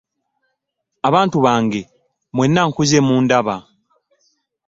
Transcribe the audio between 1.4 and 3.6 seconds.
bange mwenna nkuze mundaba.